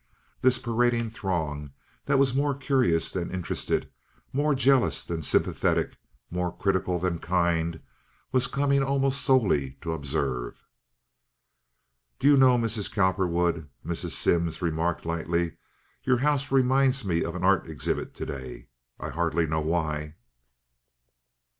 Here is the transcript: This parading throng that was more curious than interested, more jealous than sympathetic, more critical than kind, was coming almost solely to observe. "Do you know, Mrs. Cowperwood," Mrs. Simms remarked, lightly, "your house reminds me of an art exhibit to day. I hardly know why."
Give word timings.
This 0.41 0.57
parading 0.57 1.11
throng 1.11 1.73
that 2.05 2.17
was 2.17 2.33
more 2.33 2.55
curious 2.55 3.11
than 3.11 3.29
interested, 3.29 3.91
more 4.33 4.55
jealous 4.55 5.03
than 5.03 5.21
sympathetic, 5.21 5.95
more 6.31 6.51
critical 6.57 6.97
than 6.97 7.19
kind, 7.19 7.79
was 8.31 8.47
coming 8.47 8.81
almost 8.81 9.21
solely 9.21 9.77
to 9.81 9.93
observe. 9.93 10.65
"Do 12.17 12.27
you 12.27 12.35
know, 12.35 12.57
Mrs. 12.57 12.91
Cowperwood," 12.91 13.69
Mrs. 13.85 14.13
Simms 14.13 14.59
remarked, 14.59 15.05
lightly, 15.05 15.57
"your 16.03 16.17
house 16.17 16.51
reminds 16.51 17.05
me 17.05 17.23
of 17.23 17.35
an 17.35 17.43
art 17.43 17.69
exhibit 17.69 18.15
to 18.15 18.25
day. 18.25 18.69
I 18.99 19.09
hardly 19.09 19.45
know 19.45 19.61
why." 19.61 20.15